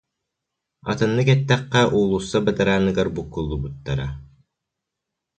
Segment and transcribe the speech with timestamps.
[0.91, 4.07] Атыннык эттэххэ уулусса бадарааныгар буккуллубуттара